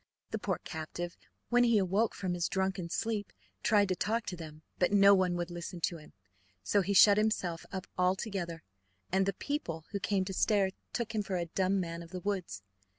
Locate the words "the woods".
12.09-12.63